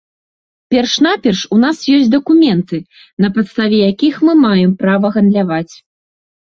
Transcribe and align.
Перш-наперш 0.75 1.39
у 1.57 1.59
нас 1.65 1.83
ёсць 1.97 2.09
дакументы, 2.17 2.77
на 3.27 3.33
падставе 3.39 3.77
якіх 3.93 4.13
мы 4.27 4.33
маем 4.45 4.71
права 4.85 5.07
гандляваць! 5.21 5.73